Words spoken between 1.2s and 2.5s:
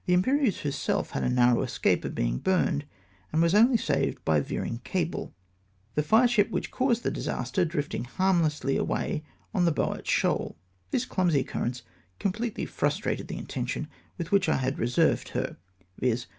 a narrow escape of being